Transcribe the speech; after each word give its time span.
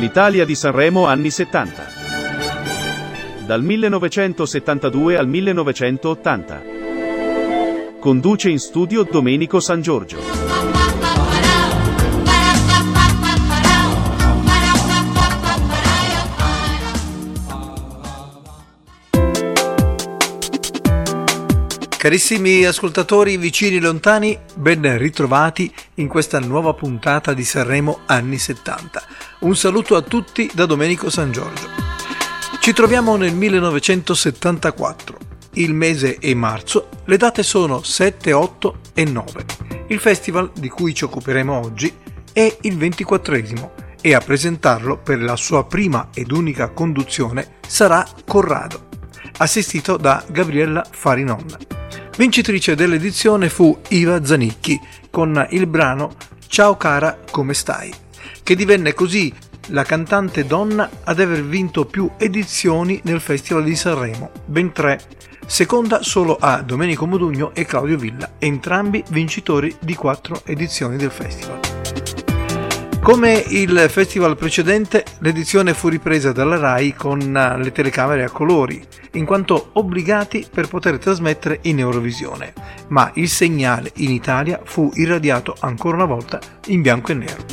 L'Italia 0.00 0.46
di 0.46 0.54
Sanremo 0.54 1.04
anni 1.04 1.28
70. 1.28 1.88
Dal 3.44 3.62
1972 3.62 5.18
al 5.18 5.28
1980. 5.28 6.62
Conduce 8.00 8.48
in 8.48 8.58
studio 8.58 9.02
Domenico 9.02 9.60
San 9.60 9.82
Giorgio. 9.82 10.49
Carissimi 22.00 22.64
ascoltatori 22.64 23.36
vicini 23.36 23.76
e 23.76 23.80
lontani, 23.80 24.38
ben 24.54 24.96
ritrovati 24.96 25.70
in 25.96 26.08
questa 26.08 26.40
nuova 26.40 26.72
puntata 26.72 27.34
di 27.34 27.44
Sanremo 27.44 28.00
anni 28.06 28.38
70. 28.38 29.02
Un 29.40 29.54
saluto 29.54 29.96
a 29.96 30.00
tutti 30.00 30.50
da 30.54 30.64
Domenico 30.64 31.10
San 31.10 31.30
Giorgio. 31.30 31.68
Ci 32.58 32.72
troviamo 32.72 33.16
nel 33.16 33.34
1974. 33.34 35.18
Il 35.56 35.74
mese 35.74 36.16
è 36.16 36.32
marzo, 36.32 36.88
le 37.04 37.18
date 37.18 37.42
sono 37.42 37.82
7, 37.82 38.32
8 38.32 38.78
e 38.94 39.04
9. 39.04 39.44
Il 39.88 39.98
festival 39.98 40.52
di 40.54 40.70
cui 40.70 40.94
ci 40.94 41.04
occuperemo 41.04 41.52
oggi 41.52 41.92
è 42.32 42.56
il 42.62 42.78
24 42.78 43.34
e 44.00 44.14
a 44.14 44.20
presentarlo 44.20 44.96
per 44.96 45.20
la 45.20 45.36
sua 45.36 45.66
prima 45.66 46.08
ed 46.14 46.32
unica 46.32 46.70
conduzione 46.70 47.58
sarà 47.68 48.06
Corrado, 48.26 48.88
assistito 49.36 49.98
da 49.98 50.24
Gabriella 50.30 50.82
Farinon. 50.90 51.79
Vincitrice 52.20 52.74
dell'edizione 52.74 53.48
fu 53.48 53.80
Iva 53.88 54.22
Zanicchi 54.22 54.78
con 55.08 55.46
il 55.52 55.66
brano 55.66 56.16
Ciao 56.48 56.76
cara, 56.76 57.18
come 57.30 57.54
stai? 57.54 57.90
che 58.42 58.54
divenne 58.54 58.92
così 58.92 59.32
la 59.68 59.84
cantante 59.84 60.44
donna 60.44 60.90
ad 61.04 61.18
aver 61.18 61.42
vinto 61.42 61.86
più 61.86 62.10
edizioni 62.18 63.00
nel 63.04 63.20
Festival 63.20 63.64
di 63.64 63.74
Sanremo, 63.74 64.32
ben 64.44 64.70
tre, 64.72 65.00
seconda 65.46 66.02
solo 66.02 66.36
a 66.38 66.60
Domenico 66.60 67.06
Modugno 67.06 67.54
e 67.54 67.64
Claudio 67.64 67.96
Villa, 67.96 68.32
entrambi 68.38 69.02
vincitori 69.08 69.74
di 69.80 69.94
quattro 69.94 70.42
edizioni 70.44 70.98
del 70.98 71.10
festival. 71.10 71.69
Come 73.02 73.42
il 73.48 73.86
festival 73.88 74.36
precedente, 74.36 75.04
l'edizione 75.20 75.72
fu 75.72 75.88
ripresa 75.88 76.32
dalla 76.32 76.58
RAI 76.58 76.94
con 76.94 77.18
le 77.18 77.72
telecamere 77.72 78.24
a 78.24 78.30
colori, 78.30 78.80
in 79.12 79.24
quanto 79.24 79.70
obbligati 79.72 80.46
per 80.48 80.68
poter 80.68 80.98
trasmettere 80.98 81.60
in 81.62 81.78
Eurovisione, 81.78 82.52
ma 82.88 83.10
il 83.14 83.28
segnale 83.28 83.90
in 83.96 84.10
Italia 84.10 84.60
fu 84.62 84.90
irradiato 84.94 85.56
ancora 85.60 85.96
una 85.96 86.04
volta 86.04 86.38
in 86.66 86.82
bianco 86.82 87.12
e 87.12 87.14
nero. 87.14 87.44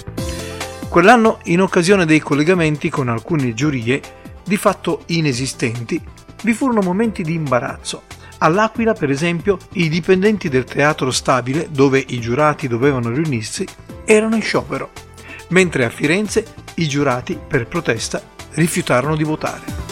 Quell'anno, 0.89 1.39
in 1.45 1.61
occasione 1.61 2.05
dei 2.05 2.19
collegamenti 2.19 2.89
con 2.89 3.07
alcune 3.07 3.53
giurie, 3.53 4.01
di 4.43 4.57
fatto 4.57 5.03
inesistenti, 5.07 5.99
vi 6.43 6.53
furono 6.53 6.81
momenti 6.81 7.23
di 7.23 7.33
imbarazzo. 7.33 8.03
All'Aquila, 8.39 8.93
per 8.93 9.09
esempio, 9.09 9.57
i 9.73 9.87
dipendenti 9.87 10.49
del 10.49 10.65
teatro 10.65 11.09
stabile, 11.09 11.69
dove 11.71 12.03
i 12.05 12.19
giurati 12.19 12.67
dovevano 12.67 13.09
riunirsi, 13.09 13.65
erano 14.05 14.35
in 14.35 14.41
sciopero 14.41 15.05
mentre 15.49 15.85
a 15.85 15.89
Firenze 15.89 16.45
i 16.75 16.87
giurati, 16.87 17.37
per 17.47 17.67
protesta, 17.67 18.21
rifiutarono 18.51 19.15
di 19.15 19.23
votare. 19.23 19.85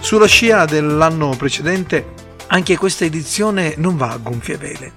Sulla 0.00 0.26
scia 0.26 0.64
dell'anno 0.64 1.34
precedente, 1.36 2.14
anche 2.48 2.76
questa 2.76 3.04
edizione 3.04 3.74
non 3.76 3.96
va 3.96 4.12
a 4.12 4.18
gonfie 4.18 4.56
vele. 4.56 4.92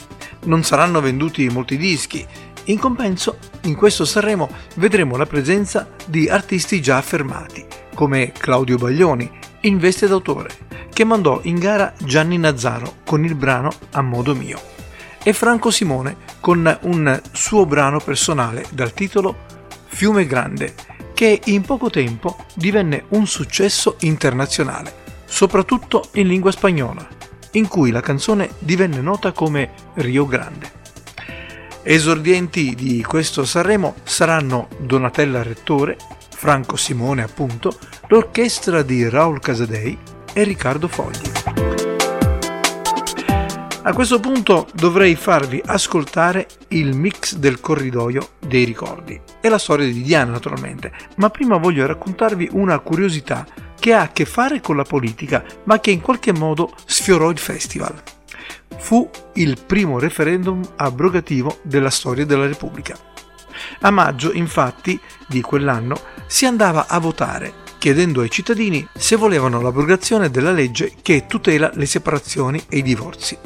Non 0.46 0.64
saranno 0.64 1.02
venduti 1.02 1.50
molti 1.50 1.78
dischi. 1.78 2.26
In 2.66 2.78
compenso, 2.78 3.40
in 3.62 3.76
questo 3.76 4.06
Sanremo 4.06 4.50
vedremo 4.76 5.18
la 5.18 5.26
presenza 5.26 5.90
di 6.06 6.30
artisti 6.30 6.82
già 6.82 6.98
affermati, 6.98 7.66
come 7.96 8.32
Claudio 8.32 8.78
Baglioni, 8.78 9.30
in 9.62 9.80
veste 9.80 10.08
d'autore, 10.08 10.50
che 10.94 11.04
mandò 11.04 11.40
in 11.44 11.58
gara 11.58 11.94
Gianni 11.98 12.38
Nazzaro 12.38 12.98
con 13.04 13.26
il 13.26 13.34
brano 13.34 13.72
A 13.92 14.02
modo 14.02 14.36
mio 14.36 14.79
e 15.24 15.34
Franco 15.34 15.72
Simone 15.72 16.16
con 16.40 16.78
un 16.82 17.22
suo 17.32 17.66
brano 17.66 18.00
personale 18.00 18.66
dal 18.72 18.94
titolo 18.94 19.48
Fiume 19.88 20.26
Grande, 20.26 20.74
che 21.14 21.42
in 21.46 21.62
poco 21.62 21.90
tempo 21.90 22.46
divenne 22.54 23.06
un 23.10 23.28
successo 23.28 23.98
internazionale, 24.02 25.24
soprattutto 25.26 26.10
in 26.14 26.28
lingua 26.28 26.52
spagnola, 26.52 27.08
in 27.52 27.68
cui 27.68 27.92
la 27.92 28.02
canzone 28.02 28.52
divenne 28.60 29.02
nota 29.02 29.32
come 29.32 29.72
Rio 29.96 30.26
Grande. 30.26 30.78
Esordienti 31.82 32.76
di 32.76 33.04
questo 33.04 33.46
Sanremo 33.46 33.96
saranno 34.04 34.68
Donatella 34.80 35.44
Rettore, 35.44 35.98
Franco 36.30 36.76
Simone 36.76 37.24
appunto, 37.24 37.78
l'orchestra 38.08 38.82
di 38.82 39.10
Raul 39.10 39.40
Casadei 39.40 39.98
e 40.32 40.44
Riccardo 40.44 40.88
Fogli. 40.88 41.49
A 43.82 43.94
questo 43.94 44.20
punto 44.20 44.68
dovrei 44.74 45.16
farvi 45.16 45.62
ascoltare 45.66 46.48
il 46.70 46.98
mix 46.98 47.36
del 47.36 47.62
corridoio 47.62 48.32
dei 48.46 48.66
ricordi 48.66 49.20
e 49.40 49.48
la 49.48 49.58
storia 49.58 49.86
di 49.86 50.02
Diana 50.02 50.32
naturalmente, 50.32 50.92
ma 51.16 51.30
prima 51.30 51.56
voglio 51.56 51.86
raccontarvi 51.86 52.50
una 52.52 52.78
curiosità 52.80 53.48
che 53.80 53.94
ha 53.94 54.02
a 54.02 54.12
che 54.12 54.26
fare 54.26 54.60
con 54.60 54.76
la 54.76 54.84
politica, 54.84 55.46
ma 55.64 55.80
che 55.80 55.92
in 55.92 56.02
qualche 56.02 56.34
modo 56.34 56.74
sfiorò 56.84 57.30
il 57.30 57.38
festival. 57.38 57.94
Fu 58.78 59.10
il 59.36 59.58
primo 59.66 59.98
referendum 59.98 60.62
abrogativo 60.76 61.60
della 61.62 61.90
storia 61.90 62.26
della 62.26 62.48
Repubblica. 62.48 62.98
A 63.80 63.92
maggio, 63.92 64.34
infatti, 64.34 65.00
di 65.26 65.40
quell'anno 65.40 65.96
si 66.28 66.46
andava 66.46 66.88
a 66.88 67.00
votare 67.00 67.68
chiedendo 67.78 68.20
ai 68.20 68.30
cittadini 68.30 68.86
se 68.94 69.16
volevano 69.16 69.62
l'abrogazione 69.62 70.30
della 70.30 70.52
legge 70.52 70.96
che 71.02 71.28
tutela 71.28 71.72
le 71.76 71.86
separazioni 71.86 72.62
e 72.68 72.80
i 72.80 72.82
divorzi 72.82 73.38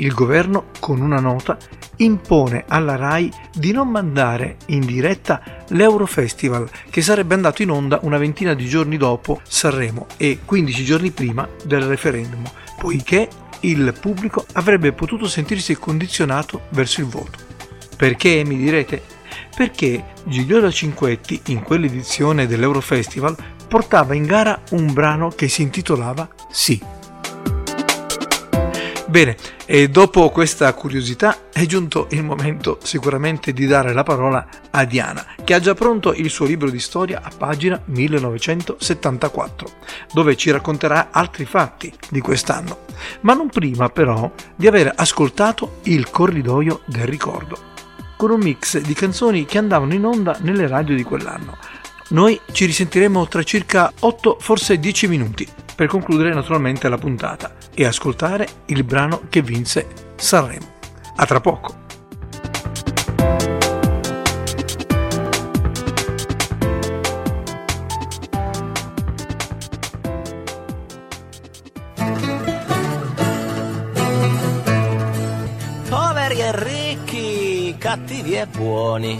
il 0.00 0.12
governo, 0.12 0.66
con 0.80 1.00
una 1.00 1.20
nota, 1.20 1.56
impone 1.96 2.64
alla 2.68 2.96
RAI 2.96 3.30
di 3.54 3.72
non 3.72 3.88
mandare 3.88 4.56
in 4.66 4.80
diretta 4.80 5.42
l'Eurofestival, 5.68 6.68
che 6.90 7.02
sarebbe 7.02 7.34
andato 7.34 7.62
in 7.62 7.70
onda 7.70 8.00
una 8.02 8.18
ventina 8.18 8.54
di 8.54 8.66
giorni 8.66 8.96
dopo 8.96 9.40
Sanremo 9.42 10.06
e 10.16 10.40
15 10.44 10.84
giorni 10.84 11.10
prima 11.10 11.48
del 11.64 11.82
referendum, 11.82 12.42
poiché 12.78 13.28
il 13.60 13.94
pubblico 13.98 14.46
avrebbe 14.52 14.92
potuto 14.92 15.28
sentirsi 15.28 15.76
condizionato 15.76 16.62
verso 16.70 17.00
il 17.00 17.06
voto. 17.06 17.38
Perché, 17.96 18.42
mi 18.46 18.56
direte? 18.56 19.02
Perché 19.54 20.04
Gigliola 20.24 20.70
Cinquetti, 20.70 21.42
in 21.46 21.62
quell'edizione 21.62 22.46
dell'Eurofestival, 22.46 23.36
portava 23.68 24.14
in 24.14 24.24
gara 24.24 24.62
un 24.70 24.92
brano 24.92 25.28
che 25.28 25.48
si 25.48 25.62
intitolava 25.62 26.28
Sì. 26.50 26.98
Bene, 29.10 29.36
e 29.66 29.88
dopo 29.88 30.30
questa 30.30 30.72
curiosità 30.72 31.50
è 31.52 31.66
giunto 31.66 32.06
il 32.10 32.22
momento 32.22 32.78
sicuramente 32.80 33.52
di 33.52 33.66
dare 33.66 33.92
la 33.92 34.04
parola 34.04 34.46
a 34.70 34.84
Diana, 34.84 35.26
che 35.42 35.52
ha 35.52 35.58
già 35.58 35.74
pronto 35.74 36.12
il 36.14 36.30
suo 36.30 36.46
libro 36.46 36.70
di 36.70 36.78
storia 36.78 37.20
a 37.20 37.30
pagina 37.36 37.82
1974, 37.86 39.68
dove 40.12 40.36
ci 40.36 40.52
racconterà 40.52 41.08
altri 41.10 41.44
fatti 41.44 41.92
di 42.08 42.20
quest'anno, 42.20 42.84
ma 43.22 43.34
non 43.34 43.48
prima 43.48 43.88
però 43.88 44.30
di 44.54 44.68
aver 44.68 44.92
ascoltato 44.94 45.80
il 45.84 46.08
corridoio 46.08 46.82
del 46.86 47.08
ricordo, 47.08 47.58
con 48.16 48.30
un 48.30 48.38
mix 48.38 48.78
di 48.78 48.94
canzoni 48.94 49.44
che 49.44 49.58
andavano 49.58 49.92
in 49.92 50.04
onda 50.04 50.38
nelle 50.42 50.68
radio 50.68 50.94
di 50.94 51.02
quell'anno. 51.02 51.58
Noi 52.10 52.40
ci 52.52 52.64
risentiremo 52.64 53.26
tra 53.26 53.42
circa 53.42 53.92
8, 53.98 54.36
forse 54.38 54.78
10 54.78 55.08
minuti 55.08 55.48
per 55.80 55.88
concludere 55.88 56.34
naturalmente 56.34 56.90
la 56.90 56.98
puntata 56.98 57.54
e 57.74 57.86
ascoltare 57.86 58.46
il 58.66 58.84
brano 58.84 59.22
che 59.30 59.40
vinse 59.40 59.86
Sanremo. 60.14 60.66
A 61.16 61.24
tra 61.24 61.40
poco! 61.40 61.74
Poveri 75.88 76.40
e 76.40 76.62
ricchi, 76.62 77.74
cattivi 77.78 78.34
e 78.34 78.46
buoni, 78.46 79.18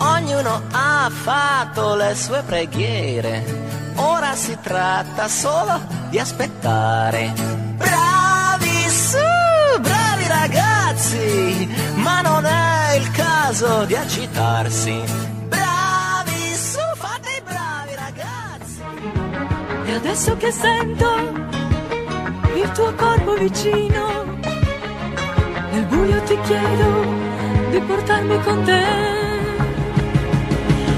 ognuno 0.00 0.64
ha 0.70 1.10
fatto 1.10 1.94
le 1.94 2.14
sue 2.14 2.42
preghiere 2.44 3.83
Ora 3.96 4.34
si 4.34 4.56
tratta 4.60 5.28
solo 5.28 5.80
di 6.10 6.18
aspettare. 6.18 7.32
Bravi 7.76 8.88
su, 8.88 9.80
bravi 9.80 10.26
ragazzi, 10.26 11.68
ma 11.96 12.20
non 12.20 12.44
è 12.44 12.96
il 12.96 13.10
caso 13.12 13.84
di 13.84 13.94
agitarsi. 13.94 15.02
Bravi 15.48 16.54
su, 16.54 16.80
fate 16.94 17.28
i 17.38 17.42
bravi 17.42 17.94
ragazzi. 17.94 18.82
E 19.86 19.94
adesso 19.94 20.36
che 20.36 20.50
sento 20.50 21.08
il 22.54 22.70
tuo 22.72 22.94
corpo 22.94 23.34
vicino, 23.34 24.24
nel 25.70 25.84
buio 25.86 26.22
ti 26.22 26.38
chiedo 26.42 27.04
di 27.70 27.80
portarmi 27.80 28.42
con 28.42 28.64
te. 28.64 29.22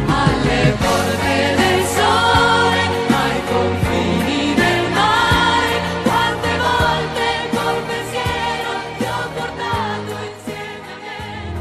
alle 0.08 0.74
porte 0.78 1.05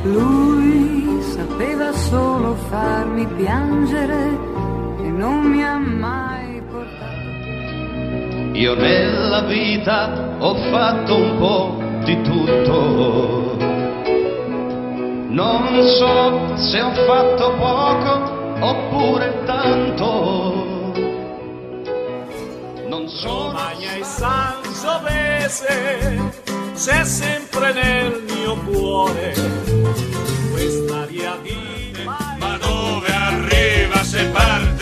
Lui 0.05 1.19
sapeva 1.33 1.91
solo 1.91 2.53
farmi 2.69 3.25
piangere 3.25 4.37
e 4.99 5.09
non 5.09 5.45
mi 5.45 5.63
ha 5.63 5.77
mai 5.77 6.61
portato. 6.69 8.53
Io 8.53 8.75
nella 8.75 9.41
vita 9.41 10.35
ho 10.37 10.53
fatto 10.69 11.15
un 11.15 11.37
po' 11.39 11.81
di 12.03 12.21
tutto. 12.21 13.57
Non 15.29 15.81
so 15.81 16.55
se 16.55 16.81
ho 16.81 16.93
fatto 16.93 17.55
poco 17.57 18.33
oppure 18.63 19.43
tanto. 19.45 20.63
Non 22.87 23.07
sono 23.07 23.53
Magna 23.53 23.95
e 23.95 24.03
Sangiovese, 24.03 25.63
c'è 26.75 27.05
sempre 27.05 27.71
nel 27.71 28.23
mio 28.27 28.57
cuore 28.65 29.33
quest'aria 30.51 31.37
di 31.41 31.93
Ma 32.37 32.57
dove 32.57 33.07
arriva 33.07 34.03
se 34.03 34.25
parte? 34.25 34.74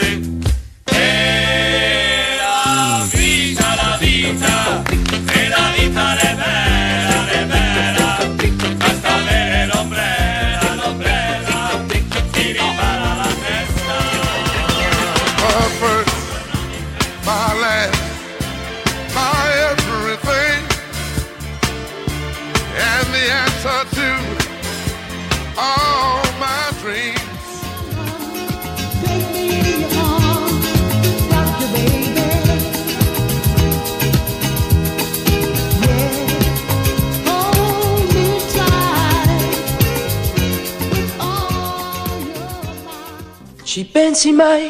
Ci 43.74 43.86
pensi 43.86 44.31
mai, 44.31 44.70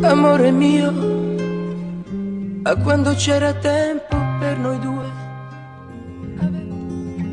amore 0.00 0.50
mio, 0.52 0.88
a 2.62 2.76
quando 2.76 3.12
c'era 3.12 3.52
tempo 3.52 4.16
per 4.38 4.56
noi 4.56 4.78
due? 4.78 5.10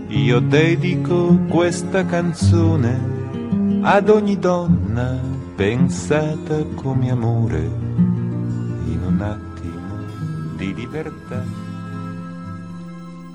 Io 0.09 0.39
dedico 0.41 1.39
questa 1.47 2.05
canzone 2.05 3.79
ad 3.83 4.09
ogni 4.09 4.37
donna 4.37 5.17
pensata 5.55 6.61
come 6.75 7.09
amore 7.09 7.61
in 7.61 8.99
un 9.07 9.21
attimo 9.21 10.57
di 10.57 10.73
libertà. 10.73 11.45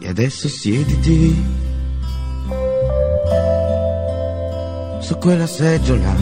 E 0.01 0.07
adesso 0.07 0.49
siediti 0.49 1.67
su 5.01 5.17
quella 5.19 5.47
seggiola. 5.47 6.15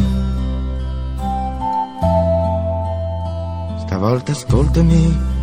Stavolta 3.79 4.33
ascoltami 4.33 5.35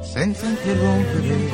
senza 0.00 0.46
interrompere. 0.46 1.50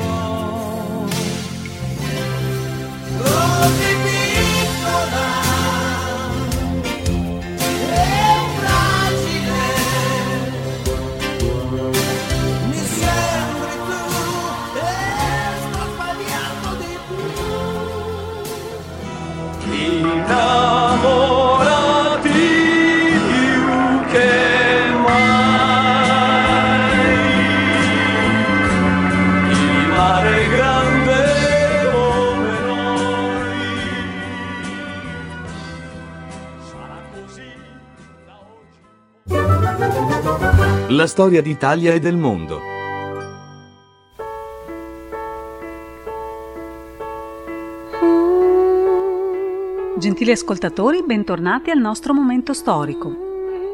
Da 40.99 41.05
oggi. 41.05 41.07
La 41.07 41.07
storia 41.07 41.41
d'Italia 41.41 41.93
e 41.93 41.99
del 41.99 42.17
mondo. 42.17 42.59
Gentili 49.97 50.31
ascoltatori, 50.31 51.03
bentornati 51.03 51.71
al 51.71 51.79
nostro 51.79 52.13
momento 52.13 52.53
storico. 52.53 53.27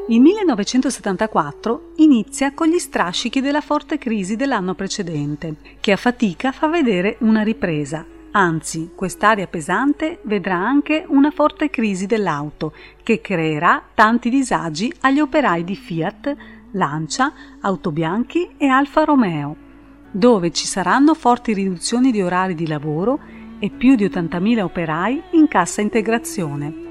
Il 0.08 0.22
1974 0.22 1.94
inizia 1.98 2.54
con 2.54 2.68
gli 2.68 2.78
strascichi 2.78 3.42
della 3.42 3.62
forte 3.62 3.98
crisi 3.98 4.36
dell'anno 4.36 4.76
precedente, 4.76 5.56
che 5.80 5.92
a 5.92 5.98
fatica 5.98 6.52
fa 6.52 6.68
vedere 6.68 7.18
una 7.22 7.42
ripresa. 7.42 8.06
Anzi, 8.32 8.92
quest'area 8.94 9.48
pesante 9.48 10.20
vedrà 10.24 10.58
anche 10.58 11.06
una 11.08 11.32
forte 11.32 11.70
crisi 11.70 12.06
dell'auto, 12.06 12.74
che 13.02 13.22
creerà 13.22 13.82
tanti 13.94 14.30
disagi 14.30 14.92
agli 15.02 15.20
operai 15.20 15.64
di 15.64 15.76
Fiat, 15.76 16.36
Lancia, 16.76 17.34
Autobianchi 17.62 18.52
e 18.58 18.68
Alfa 18.68 19.04
Romeo, 19.04 19.56
dove 20.12 20.52
ci 20.52 20.66
saranno 20.66 21.14
forti 21.14 21.54
riduzioni 21.54 22.12
di 22.12 22.22
orari 22.22 22.56
di 22.56 22.68
lavoro 22.68 23.20
e 23.60 23.70
più 23.70 23.96
di 23.96 24.06
80.000 24.06 24.62
operai 24.62 25.22
in 25.32 25.48
cassa 25.48 25.82
integrazione. 25.82 26.84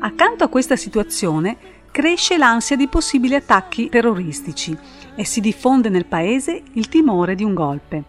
Accanto 0.00 0.44
a 0.44 0.48
questa 0.48 0.76
situazione 0.76 1.56
cresce 1.90 2.38
l'ansia 2.38 2.76
di 2.76 2.88
possibili 2.88 3.34
attacchi 3.34 3.88
terroristici 3.88 4.76
e 5.14 5.24
si 5.24 5.40
diffonde 5.40 5.88
nel 5.88 6.06
paese 6.06 6.62
il 6.72 6.88
timore 6.88 7.34
di 7.34 7.44
un 7.44 7.54
golpe. 7.54 8.04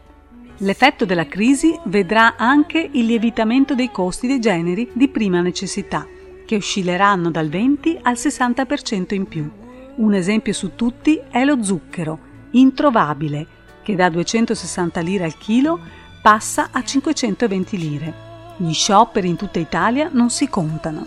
L'effetto 0.58 1.06
della 1.06 1.27
crisi 1.27 1.77
vedrà 1.86 2.36
anche 2.38 2.88
il 2.91 3.06
lievitamento 3.06 3.74
dei 3.74 3.91
costi 3.91 4.27
dei 4.27 4.39
generi 4.39 4.89
di 4.94 5.08
prima 5.08 5.41
necessità, 5.41 6.08
che 6.46 6.56
oscilleranno 6.56 7.32
dal 7.32 7.50
20 7.50 8.00
al 8.03 8.13
60% 8.13 9.13
in 9.13 9.25
più. 9.25 9.61
Un 9.95 10.13
esempio 10.13 10.53
su 10.53 10.75
tutti 10.75 11.19
è 11.29 11.43
lo 11.43 11.62
zucchero, 11.62 12.17
introvabile, 12.51 13.45
che 13.83 13.95
da 13.95 14.10
260 14.10 15.01
lire 15.01 15.25
al 15.25 15.38
chilo 15.38 15.79
passa 16.21 16.69
a 16.71 16.81
520 16.83 17.77
lire. 17.77 18.13
Gli 18.57 18.74
scioperi 18.74 19.27
in 19.27 19.36
tutta 19.36 19.60
Italia 19.60 20.10
non 20.12 20.29
si 20.29 20.48
contano. 20.48 21.05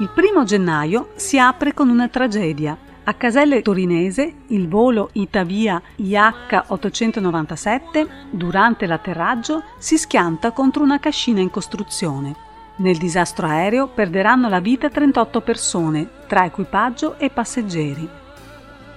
Il 0.00 0.10
primo 0.14 0.44
gennaio 0.44 1.10
si 1.14 1.38
apre 1.38 1.74
con 1.74 1.88
una 1.88 2.08
tragedia. 2.08 2.76
A 3.04 3.14
Caselle 3.14 3.62
Torinese, 3.62 4.34
il 4.48 4.68
volo 4.68 5.10
Itavia 5.12 5.80
IH897, 5.98 8.06
durante 8.30 8.86
l'atterraggio, 8.86 9.62
si 9.78 9.96
schianta 9.96 10.52
contro 10.52 10.82
una 10.82 10.98
cascina 10.98 11.40
in 11.40 11.50
costruzione. 11.50 12.47
Nel 12.78 12.96
disastro 12.96 13.48
aereo 13.48 13.88
perderanno 13.88 14.48
la 14.48 14.60
vita 14.60 14.88
38 14.88 15.40
persone, 15.40 16.08
tra 16.28 16.44
equipaggio 16.44 17.18
e 17.18 17.28
passeggeri. 17.28 18.08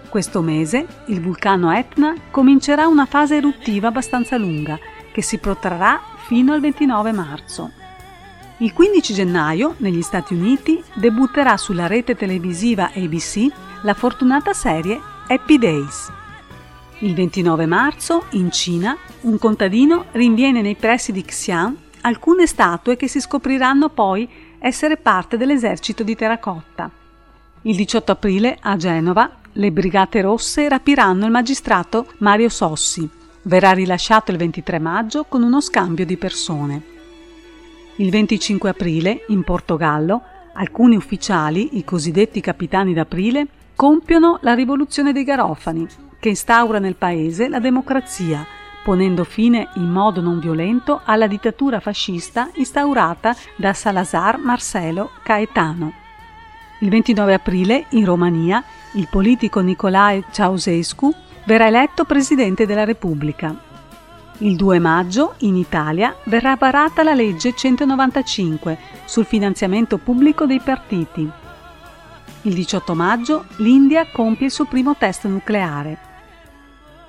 Questo 0.07 0.41
mese 0.41 0.85
il 1.05 1.19
vulcano 1.19 1.71
Etna 1.71 2.13
comincerà 2.29 2.85
una 2.85 3.05
fase 3.05 3.38
eruttiva 3.38 3.88
abbastanza 3.88 4.38
lunga 4.38 4.77
che 5.11 5.23
si 5.23 5.39
protrarrà 5.39 6.00
fino 6.27 6.53
al 6.53 6.59
29 6.59 7.11
marzo. 7.11 7.71
Il 8.57 8.71
15 8.71 9.13
gennaio, 9.15 9.73
negli 9.77 10.03
Stati 10.03 10.35
Uniti, 10.35 10.83
debutterà 10.93 11.57
sulla 11.57 11.88
rete 11.88 12.15
televisiva 12.15 12.91
ABC 12.93 13.47
la 13.81 13.95
fortunata 13.95 14.53
serie 14.53 15.01
Happy 15.27 15.57
Days. 15.57 16.11
Il 17.00 17.15
29 17.15 17.65
marzo, 17.65 18.25
in 18.31 18.51
Cina, 18.51 18.95
un 19.21 19.39
contadino 19.39 20.05
rinviene 20.11 20.61
nei 20.61 20.75
pressi 20.75 21.11
di 21.11 21.23
Xi'an 21.23 21.75
alcune 22.01 22.48
statue 22.48 22.96
che 22.96 23.08
si 23.08 23.20
scopriranno 23.20 23.89
poi 23.89 24.27
essere 24.60 24.98
parte 24.98 25.38
dell'esercito 25.38 26.03
di 26.03 26.15
terracotta. 26.15 26.89
Il 27.63 27.75
18 27.75 28.12
aprile, 28.12 28.58
a 28.60 28.75
Genova, 28.75 29.29
le 29.53 29.72
Brigate 29.72 30.22
Rosse 30.22 30.67
rapiranno 30.70 31.25
il 31.25 31.31
magistrato 31.31 32.08
Mario 32.17 32.50
Sossi. 32.50 33.08
Verrà 33.43 33.72
rilasciato 33.72 34.31
il 34.31 34.38
23 34.38 34.79
maggio 34.79 35.25
con 35.25 35.43
uno 35.43 35.62
scambio 35.62 36.05
di 36.05 36.17
persone. 36.17 36.81
Il 37.98 38.10
25 38.10 38.70
aprile, 38.70 39.25
in 39.27 39.43
Portogallo, 39.43 40.22
alcuni 40.53 40.96
ufficiali, 40.96 41.77
i 41.77 41.84
cosiddetti 41.84 42.39
capitani 42.39 42.93
d'aprile, 42.93 43.48
compiono 43.75 44.39
la 44.41 44.53
rivoluzione 44.53 45.12
dei 45.12 45.24
Garofani, 45.24 45.88
che 46.20 46.29
instaura 46.29 46.79
nel 46.79 46.96
paese 46.96 47.48
la 47.48 47.60
democrazia, 47.60 48.46
ponendo 48.83 49.23
fine 49.23 49.69
in 49.75 49.89
modo 49.89 50.21
non 50.21 50.39
violento 50.39 51.01
alla 51.03 51.27
dittatura 51.27 51.79
fascista 51.79 52.50
instaurata 52.55 53.35
da 53.55 53.73
Salazar 53.73 54.38
Marcelo 54.38 55.11
Caetano. 55.23 55.93
Il 56.79 56.89
29 56.89 57.33
aprile, 57.33 57.85
in 57.89 58.05
Romania, 58.05 58.63
il 58.93 59.07
politico 59.09 59.59
Nicolae 59.59 60.23
Ceausescu 60.31 61.13
verrà 61.45 61.67
eletto 61.67 62.05
Presidente 62.05 62.65
della 62.65 62.83
Repubblica. 62.83 63.55
Il 64.39 64.55
2 64.55 64.79
maggio, 64.79 65.35
in 65.39 65.55
Italia, 65.55 66.15
verrà 66.23 66.55
varata 66.55 67.03
la 67.03 67.13
legge 67.13 67.53
195 67.53 68.77
sul 69.05 69.25
finanziamento 69.25 70.00
pubblico 70.00 70.47
dei 70.47 70.59
partiti. 70.59 71.29
Il 72.43 72.53
18 72.55 72.95
maggio, 72.95 73.45
l'India 73.57 74.07
compie 74.11 74.47
il 74.47 74.51
suo 74.51 74.65
primo 74.65 74.95
test 74.95 75.25
nucleare. 75.25 76.09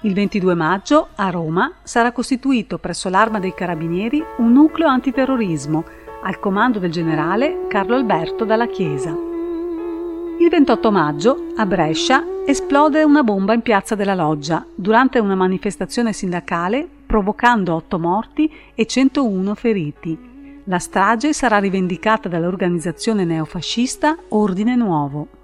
Il 0.04 0.14
22 0.14 0.54
maggio, 0.54 1.08
a 1.14 1.30
Roma, 1.30 1.74
sarà 1.84 2.10
costituito 2.10 2.78
presso 2.78 3.08
l'Arma 3.08 3.38
dei 3.38 3.54
Carabinieri 3.54 4.20
un 4.38 4.50
nucleo 4.50 4.88
antiterrorismo 4.88 5.84
al 6.24 6.40
comando 6.40 6.80
del 6.80 6.90
generale 6.90 7.66
Carlo 7.68 7.94
Alberto 7.94 8.44
Dalla 8.44 8.66
Chiesa. 8.66 9.10
Il 9.10 10.48
28 10.50 10.90
maggio, 10.90 11.52
a 11.54 11.64
Brescia, 11.66 12.24
esplode 12.44 13.04
una 13.04 13.22
bomba 13.22 13.54
in 13.54 13.60
piazza 13.60 13.94
della 13.94 14.16
Loggia 14.16 14.66
durante 14.74 15.20
una 15.20 15.36
manifestazione 15.36 16.12
sindacale 16.12 16.88
provocando 17.06 17.72
8 17.76 17.98
morti 18.00 18.52
e 18.74 18.86
101 18.86 19.54
feriti. 19.54 20.18
La 20.64 20.80
strage 20.80 21.32
sarà 21.32 21.58
rivendicata 21.58 22.28
dall'organizzazione 22.28 23.24
neofascista 23.24 24.16
Ordine 24.30 24.74
Nuovo. 24.74 25.41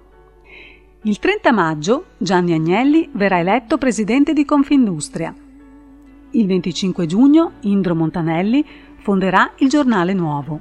Il 1.03 1.17
30 1.17 1.53
maggio 1.53 2.07
Gianni 2.17 2.51
Agnelli 2.51 3.07
verrà 3.13 3.39
eletto 3.39 3.77
presidente 3.77 4.33
di 4.33 4.43
Confindustria. 4.43 5.33
Il 6.31 6.45
25 6.45 7.05
giugno 7.05 7.53
Indro 7.61 7.95
Montanelli 7.95 8.65
fonderà 8.97 9.53
il 9.59 9.69
Giornale 9.69 10.11
Nuovo. 10.11 10.59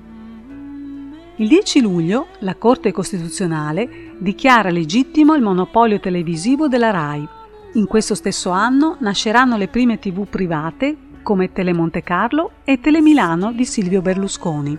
Il 1.38 1.49
10 1.49 1.80
luglio 1.80 2.28
la 2.38 2.54
Corte 2.54 2.92
Costituzionale 2.92 4.14
dichiara 4.18 4.71
legittimo 4.71 5.35
il 5.35 5.42
monopolio 5.42 5.99
televisivo 5.99 6.68
della 6.68 6.92
RAI. 6.92 7.28
In 7.73 7.87
questo 7.87 8.14
stesso 8.14 8.50
anno 8.50 8.95
nasceranno 9.00 9.57
le 9.57 9.66
prime 9.66 9.99
tv 9.99 10.25
private 10.25 10.97
come 11.25 11.50
Telemonte 11.50 12.04
Carlo 12.04 12.52
e 12.62 12.78
Telemilano 12.78 13.50
di 13.50 13.64
Silvio 13.64 14.02
Berlusconi. 14.02 14.78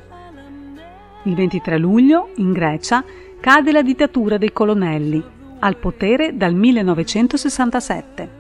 Il 1.23 1.35
23 1.35 1.77
luglio, 1.77 2.29
in 2.35 2.53
Grecia, 2.53 3.03
cade 3.41 3.73
la 3.73 3.81
dittatura 3.81 4.37
dei 4.37 4.53
colonnelli, 4.53 5.37
al 5.59 5.77
potere 5.77 6.35
dal 6.35 6.53
1967. 6.53 8.37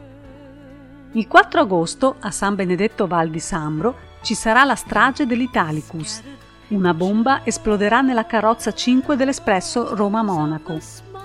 Il 1.13 1.27
4 1.27 1.61
agosto 1.61 2.15
a 2.19 2.31
San 2.31 2.55
Benedetto 2.55 3.07
Val 3.07 3.29
di 3.29 3.39
Sambro 3.39 4.07
ci 4.21 4.35
sarà 4.35 4.63
la 4.63 4.75
strage 4.75 5.25
dell'Italicus. 5.25 6.21
Una 6.69 6.93
bomba 6.93 7.41
esploderà 7.45 8.01
nella 8.01 8.25
carrozza 8.25 8.71
5 8.71 9.15
dell'espresso 9.15 9.95
Roma-Monaco. 9.95 10.77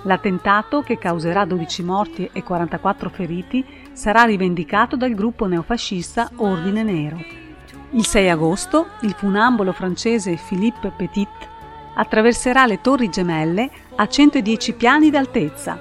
L'attentato, 0.03 0.81
che 0.81 0.97
causerà 0.97 1.45
12 1.45 1.83
morti 1.83 2.29
e 2.31 2.43
44 2.43 3.09
feriti, 3.09 3.65
sarà 3.91 4.23
rivendicato 4.23 4.95
dal 4.95 5.13
gruppo 5.13 5.45
neofascista 5.45 6.29
Ordine 6.37 6.83
Nero. 6.83 7.17
Il 7.91 8.05
6 8.05 8.29
agosto 8.29 8.87
il 9.01 9.13
funambolo 9.13 9.71
francese 9.71 10.39
Philippe 10.47 10.91
Petit 10.95 11.53
attraverserà 11.95 12.65
le 12.65 12.79
Torri 12.81 13.09
Gemelle 13.09 13.69
a 13.95 14.07
110 14.07 14.73
piani 14.73 15.09
d'altezza. 15.09 15.79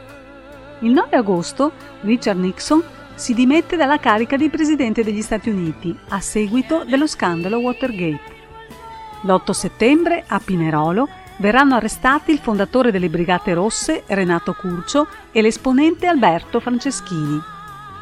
Il 0.81 0.93
9 0.93 1.17
agosto 1.17 1.73
Richard 2.01 2.39
Nixon 2.39 2.83
si 3.15 3.33
dimette 3.33 3.77
dalla 3.77 3.99
carica 3.99 4.37
di 4.37 4.49
Presidente 4.49 5.05
degli 5.05 5.23
Stati 5.23 5.49
Uniti 5.49 5.97
a 6.09 6.21
seguito 6.21 6.85
dello 6.85 7.07
scandalo 7.07 7.59
Watergate. 7.59 8.33
L'8 9.23 9.51
settembre 9.53 10.25
a 10.27 10.41
Pinerolo 10.41 11.09
verranno 11.39 11.77
arrestati 11.77 12.33
il 12.33 12.39
fondatore 12.39 12.91
delle 12.91 13.09
Brigate 13.09 13.55
Rosse 13.55 14.05
Renato 14.07 14.53
Curcio 14.53 15.07
e 15.33 15.41
l'esponente 15.43 16.07
Alberto 16.07 16.61
Franceschini. 16.61 17.54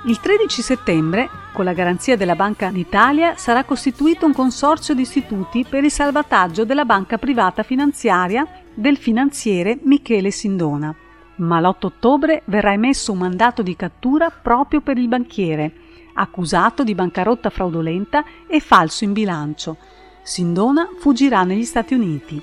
Il 0.05 0.19
13 0.19 0.63
settembre, 0.63 1.31
con 1.53 1.65
la 1.65 1.73
garanzia 1.73 2.17
della 2.17 2.35
Banca 2.35 2.71
d'Italia, 2.71 3.37
sarà 3.37 3.63
costituito 3.63 4.27
un 4.27 4.33
consorzio 4.33 4.95
di 4.95 5.03
istituti 5.03 5.65
per 5.69 5.85
il 5.85 5.93
salvataggio 5.93 6.65
della 6.65 6.85
banca 6.85 7.19
privata 7.19 7.63
finanziaria 7.63 8.45
del 8.75 8.97
finanziere 8.97 9.79
Michele 9.83 10.33
Sindona. 10.33 10.93
Ma 11.37 11.61
l'8 11.61 11.77
ottobre 11.87 12.43
verrà 12.47 12.73
emesso 12.73 13.13
un 13.13 13.19
mandato 13.19 13.63
di 13.63 13.77
cattura 13.77 14.31
proprio 14.31 14.81
per 14.81 14.99
il 14.99 15.07
banchiere, 15.07 15.73
accusato 16.15 16.83
di 16.83 16.97
bancarotta 16.97 17.49
fraudolenta 17.49 18.25
e 18.49 18.59
falso 18.59 19.05
in 19.05 19.13
bilancio. 19.13 19.77
Sindona 20.25 20.89
fuggirà 20.99 21.45
negli 21.45 21.65
Stati 21.65 21.95
Uniti. 21.95 22.43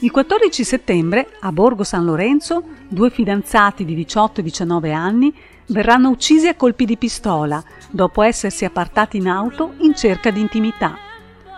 Il 0.00 0.10
14 0.10 0.62
settembre, 0.64 1.30
a 1.40 1.50
Borgo 1.50 1.82
San 1.82 2.04
Lorenzo, 2.04 2.62
due 2.86 3.08
fidanzati 3.08 3.86
di 3.86 3.94
18 3.94 4.40
e 4.40 4.42
19 4.44 4.92
anni 4.92 5.34
verranno 5.68 6.10
uccisi 6.10 6.48
a 6.48 6.54
colpi 6.54 6.84
di 6.84 6.96
pistola 6.96 7.62
dopo 7.90 8.22
essersi 8.22 8.64
appartati 8.64 9.16
in 9.16 9.28
auto 9.28 9.74
in 9.78 9.94
cerca 9.94 10.30
di 10.30 10.40
intimità. 10.40 10.96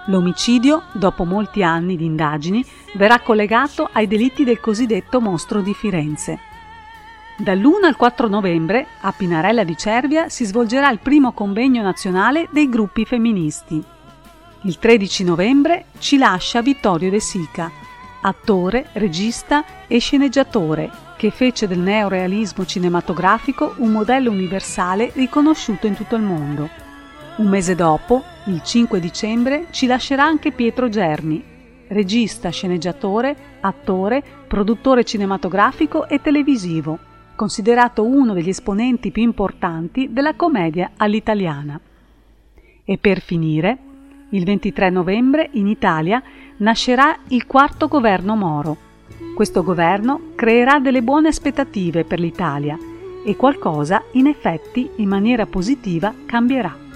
L'omicidio, 0.07 0.85
dopo 0.93 1.25
molti 1.25 1.63
anni 1.63 1.97
di 1.97 2.05
indagini, 2.05 2.65
verrà 2.95 3.21
collegato 3.21 3.89
ai 3.93 4.07
delitti 4.07 4.45
del 4.45 4.61
cosiddetto 4.61 5.21
mostro 5.21 5.61
di 5.61 5.75
Firenze. 5.75 6.39
Dall'1 7.37 7.85
al 7.85 7.97
4 7.97 8.29
novembre, 8.29 8.87
a 9.01 9.13
Pinarella 9.13 9.65
di 9.65 9.77
Cervia, 9.77 10.29
si 10.29 10.45
svolgerà 10.45 10.91
il 10.91 10.99
primo 10.99 11.33
convegno 11.33 11.83
nazionale 11.83 12.49
dei 12.51 12.69
gruppi 12.69 13.05
femministi. 13.05 13.83
Il 14.63 14.79
13 14.79 15.25
novembre 15.25 15.87
ci 15.99 16.19
lascia 16.19 16.61
Vittorio 16.61 17.09
De 17.09 17.21
Sica, 17.21 17.71
attore, 18.23 18.89
regista 18.93 19.87
e 19.87 19.99
sceneggiatore, 19.99 20.91
che 21.21 21.31
fece 21.31 21.67
del 21.67 21.81
neorealismo 21.81 22.65
cinematografico 22.65 23.75
un 23.81 23.93
modello 23.93 24.31
universale 24.31 25.11
riconosciuto 25.13 25.87
in 25.87 25.95
tutto 25.95 26.17
il 26.17 26.23
mondo. 26.23 26.67
Un 27.37 27.47
mese 27.47 27.75
dopo, 27.75 28.25
il 28.47 28.63
5 28.63 28.99
dicembre, 28.99 29.67
ci 29.69 29.87
lascerà 29.87 30.25
anche 30.25 30.51
Pietro 30.51 30.89
Germi, 30.89 31.45
regista, 31.89 32.49
sceneggiatore, 32.49 33.37
attore, 33.61 34.25
produttore 34.49 35.05
cinematografico 35.05 36.09
e 36.09 36.23
televisivo, 36.23 36.99
considerato 37.37 38.03
uno 38.03 38.33
degli 38.33 38.49
esponenti 38.49 39.11
più 39.11 39.23
importanti 39.23 40.09
della 40.11 40.33
commedia 40.33 40.93
all'italiana. 40.97 41.79
E 42.83 42.97
per 42.97 43.21
finire, 43.21 43.77
il 44.31 44.45
23 44.45 44.89
novembre 44.89 45.51
in 45.53 45.67
Italia 45.67 46.23
nascerà 46.57 47.15
il 47.29 47.45
quarto 47.45 47.89
governo 47.89 48.37
Moro. 48.37 48.89
Questo 49.35 49.63
governo 49.63 50.33
creerà 50.35 50.79
delle 50.79 51.03
buone 51.03 51.29
aspettative 51.29 52.05
per 52.05 52.21
l'Italia 52.21 52.79
e 53.25 53.37
qualcosa, 53.37 54.03
in 54.13 54.27
effetti, 54.27 54.91
in 54.97 55.09
maniera 55.09 55.47
positiva 55.47 56.13
cambierà. 56.27 56.89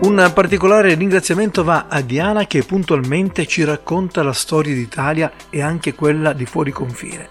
Un 0.00 0.30
particolare 0.32 0.94
ringraziamento 0.94 1.64
va 1.64 1.86
a 1.88 2.00
Diana 2.02 2.46
che 2.46 2.62
puntualmente 2.62 3.46
ci 3.46 3.64
racconta 3.64 4.22
la 4.22 4.32
storia 4.32 4.72
d'Italia 4.72 5.32
e 5.50 5.60
anche 5.60 5.94
quella 5.94 6.32
di 6.32 6.46
fuori 6.46 6.70
confine 6.70 7.28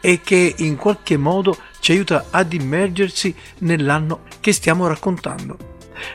e 0.00 0.20
che 0.22 0.54
in 0.58 0.76
qualche 0.76 1.16
modo 1.16 1.56
ci 1.80 1.92
aiuta 1.92 2.26
ad 2.30 2.52
immergersi 2.52 3.34
nell'anno 3.60 4.20
che 4.40 4.52
stiamo 4.52 4.86
raccontando. 4.86 5.56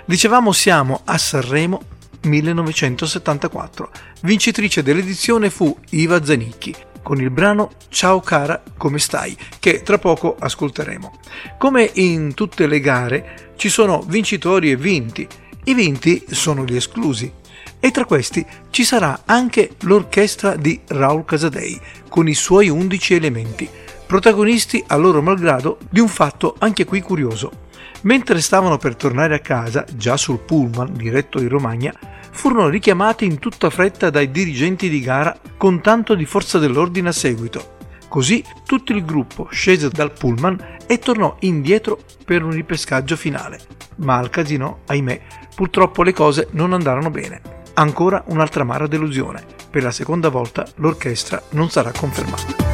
Dicevamo 0.05 0.51
siamo 0.51 1.01
a 1.05 1.17
Sanremo 1.17 1.81
1974. 2.21 3.91
Vincitrice 4.21 4.83
dell'edizione 4.83 5.49
fu 5.49 5.75
Iva 5.89 6.23
Zanicchi 6.23 6.75
con 7.01 7.19
il 7.19 7.31
brano 7.31 7.71
Ciao 7.89 8.19
cara, 8.19 8.61
come 8.77 8.99
stai? 8.99 9.35
che 9.59 9.81
tra 9.81 9.97
poco 9.97 10.35
ascolteremo. 10.37 11.19
Come 11.57 11.89
in 11.95 12.35
tutte 12.35 12.67
le 12.67 12.79
gare 12.79 13.53
ci 13.55 13.69
sono 13.69 14.03
vincitori 14.05 14.69
e 14.69 14.75
vinti 14.75 15.27
i 15.69 15.75
vinti 15.75 16.25
sono 16.31 16.65
gli 16.65 16.75
esclusi 16.75 17.31
e 17.79 17.91
tra 17.91 18.05
questi 18.05 18.43
ci 18.71 18.83
sarà 18.83 19.21
anche 19.25 19.75
l'orchestra 19.81 20.55
di 20.55 20.81
Raul 20.87 21.25
Casadei 21.25 21.79
con 22.09 22.27
i 22.27 22.33
suoi 22.33 22.69
undici 22.69 23.13
elementi, 23.13 23.69
protagonisti 24.07 24.83
a 24.87 24.95
loro 24.95 25.21
malgrado 25.21 25.77
di 25.89 25.99
un 25.99 26.07
fatto 26.07 26.55
anche 26.57 26.85
qui 26.85 27.01
curioso. 27.01 27.67
Mentre 28.01 28.41
stavano 28.41 28.77
per 28.77 28.95
tornare 28.95 29.35
a 29.35 29.39
casa, 29.39 29.85
già 29.93 30.17
sul 30.17 30.39
pullman 30.39 30.93
diretto 30.93 31.39
in 31.39 31.49
Romagna, 31.49 31.93
fu 32.31 32.49
furono 32.49 32.69
richiamati 32.69 33.25
in 33.25 33.37
tutta 33.37 33.69
fretta 33.69 34.09
dai 34.09 34.31
dirigenti 34.31 34.89
di 34.89 35.01
gara 35.01 35.37
con 35.55 35.81
tanto 35.81 36.15
di 36.15 36.25
forza 36.25 36.57
dell'ordine 36.57 37.09
a 37.09 37.13
seguito. 37.13 37.77
Così 38.09 38.43
tutto 38.65 38.91
il 38.91 39.05
gruppo 39.05 39.47
scese 39.51 39.87
dal 39.89 40.11
pullman 40.11 40.77
e 40.87 40.97
tornò 40.97 41.37
indietro 41.41 41.99
per 42.25 42.43
un 42.43 42.49
ripescaggio 42.49 43.15
finale. 43.15 43.59
Ma 43.97 44.17
al 44.17 44.31
casino, 44.31 44.79
ahimè, 44.87 45.21
purtroppo 45.55 46.01
le 46.01 46.11
cose 46.11 46.47
non 46.51 46.73
andarono 46.73 47.11
bene. 47.11 47.41
Ancora 47.75 48.23
un'altra 48.27 48.63
amara 48.63 48.87
delusione. 48.87 49.45
Per 49.69 49.83
la 49.83 49.91
seconda 49.91 50.29
volta 50.29 50.65
l'orchestra 50.77 51.41
non 51.51 51.69
sarà 51.69 51.91
confermata. 51.91 52.67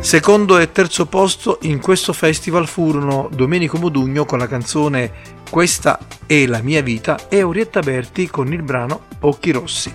Secondo 0.00 0.56
e 0.58 0.72
terzo 0.72 1.04
posto 1.04 1.58
in 1.62 1.80
questo 1.80 2.14
festival 2.14 2.66
furono 2.66 3.28
Domenico 3.30 3.76
Modugno 3.76 4.24
con 4.24 4.38
la 4.38 4.46
canzone 4.46 5.36
Questa 5.50 5.98
è 6.24 6.46
la 6.46 6.62
mia 6.62 6.80
vita 6.80 7.28
e 7.28 7.42
Orietta 7.42 7.80
Berti 7.80 8.28
con 8.28 8.50
il 8.50 8.62
brano 8.62 9.02
Occhi 9.20 9.50
Rossi. 9.50 9.92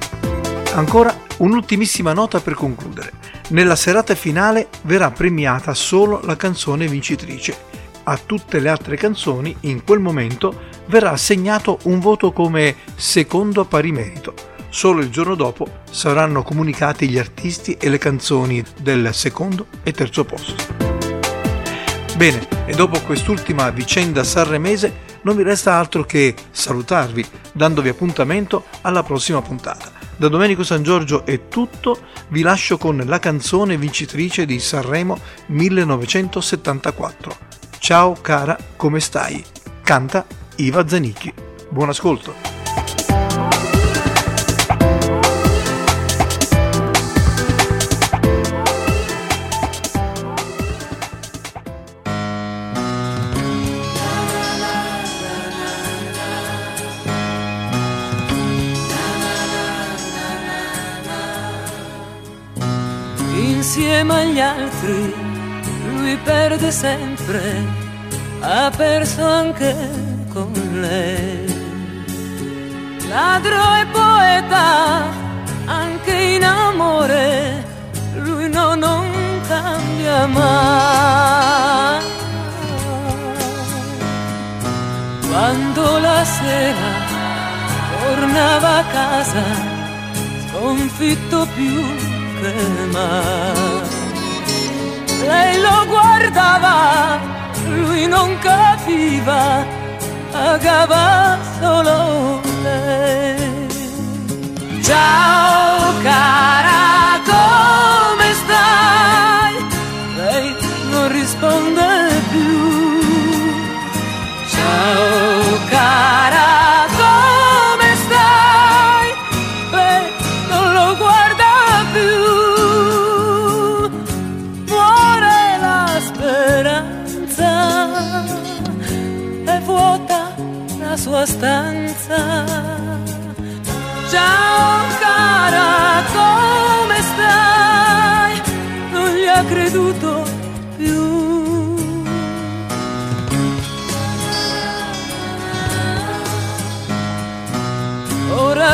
Ancora 0.75 1.15
un'ultimissima 1.37 2.13
nota 2.13 2.39
per 2.41 2.53
concludere. 2.53 3.32
Nella 3.49 3.75
serata 3.75 4.15
finale 4.15 4.69
verrà 4.83 5.11
premiata 5.11 5.73
solo 5.73 6.21
la 6.23 6.35
canzone 6.35 6.87
vincitrice. 6.87 7.71
A 8.03 8.17
tutte 8.17 8.59
le 8.59 8.69
altre 8.69 8.95
canzoni, 8.95 9.55
in 9.61 9.83
quel 9.83 9.99
momento, 9.99 10.71
verrà 10.87 11.11
assegnato 11.11 11.79
un 11.83 11.99
voto 11.99 12.31
come 12.31 12.75
secondo 12.95 13.65
pari 13.65 13.91
merito. 13.91 14.33
Solo 14.69 15.01
il 15.01 15.09
giorno 15.09 15.35
dopo 15.35 15.67
saranno 15.89 16.41
comunicati 16.41 17.07
gli 17.07 17.19
artisti 17.19 17.77
e 17.79 17.89
le 17.89 17.97
canzoni 17.97 18.63
del 18.81 19.13
secondo 19.13 19.67
e 19.83 19.91
terzo 19.91 20.25
posto. 20.25 20.55
Bene, 22.15 22.47
e 22.65 22.73
dopo 22.73 22.99
quest'ultima 23.01 23.69
vicenda 23.69 24.23
sanremese 24.23 25.11
non 25.21 25.35
vi 25.35 25.43
resta 25.43 25.75
altro 25.75 26.03
che 26.03 26.33
salutarvi, 26.49 27.25
dandovi 27.51 27.89
appuntamento 27.89 28.65
alla 28.81 29.03
prossima 29.03 29.41
puntata. 29.41 29.92
Da 30.15 30.27
Domenico 30.27 30.63
San 30.63 30.83
Giorgio 30.83 31.25
è 31.25 31.47
tutto, 31.47 31.99
vi 32.29 32.41
lascio 32.41 32.77
con 32.77 33.01
la 33.05 33.19
canzone 33.19 33.77
vincitrice 33.77 34.45
di 34.45 34.59
Sanremo 34.59 35.19
1974. 35.47 37.35
Ciao 37.79 38.13
cara, 38.21 38.57
come 38.75 38.99
stai? 38.99 39.43
Canta 39.83 40.25
Iva 40.57 40.87
Zanicchi. 40.87 41.33
Buon 41.69 41.89
ascolto. 41.89 42.62
Insieme 64.03 64.21
agli 64.21 64.39
altri 64.41 65.15
lui 65.87 66.17
perde 66.25 66.71
sempre, 66.71 67.65
ha 68.41 68.69
perso 68.75 69.25
anche 69.25 69.73
con 70.33 70.51
lei. 70.73 71.45
Ladro 73.07 73.75
e 73.75 73.85
poeta, 73.93 75.05
anche 75.67 76.11
in 76.11 76.43
amore, 76.43 77.63
lui 78.15 78.49
no, 78.49 78.75
non 78.75 79.07
cambia 79.47 80.25
mai. 80.27 82.03
Quando 85.29 85.97
la 85.99 86.25
sera 86.25 86.91
tornava 88.01 88.77
a 88.79 88.83
casa, 88.83 89.43
sconfitto 90.49 91.47
più 91.55 92.11
che 92.41 92.53
mai. 92.91 93.92
Lei 95.25 95.59
lo 95.61 95.85
guardava, 95.87 97.19
lui 97.65 98.07
non 98.07 98.37
capiva, 98.39 99.65
pagava 100.31 101.37
solo 101.59 102.41
lei. 102.63 103.67
Ciao 104.81 105.93
cara, 106.01 106.32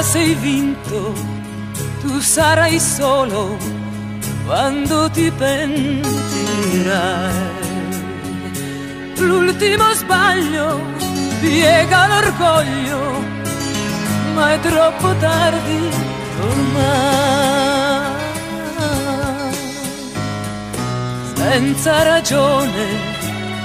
Sei 0.02 0.34
vinto, 0.34 1.14
tu 2.02 2.20
sarai 2.20 2.80
solo 2.80 3.58
quando 4.46 5.10
ti 5.12 5.30
pentirai. 5.30 6.08
L'ultimo 9.18 9.94
sbaglio 9.94 10.82
piega 11.42 12.08
l'orgoglio, 12.08 13.24
ma 14.34 14.54
è 14.54 14.60
troppo 14.62 15.16
tardi 15.20 15.90
ormai. 16.42 18.18
Senza 21.36 22.04
ragione, 22.04 22.88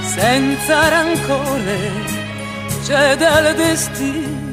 senza 0.03 0.89
rancore, 0.89 1.91
cede 2.83 3.25
al 3.25 3.55
destino. 3.55 4.43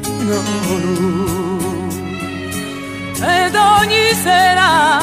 Ed 3.22 3.54
ogni 3.54 4.14
sera, 4.14 4.98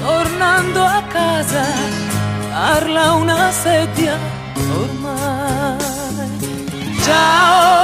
tornando 0.00 0.82
a 0.82 1.02
casa, 1.08 1.64
parla 2.50 3.12
una 3.12 3.52
sedia 3.52 4.18
ormai. 4.80 5.78
Ciao 7.04 7.81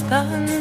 la 0.00 0.51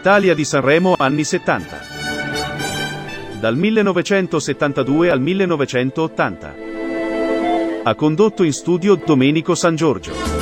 L'Italia 0.00 0.32
di 0.32 0.46
Sanremo 0.46 0.94
anni 0.96 1.24
70. 1.24 1.78
Dal 3.38 3.54
1972 3.54 5.10
al 5.10 5.20
1980. 5.20 6.54
Ha 7.82 7.94
condotto 7.94 8.42
in 8.42 8.54
studio 8.54 8.94
Domenico 8.94 9.54
San 9.54 9.76
Giorgio. 9.76 10.39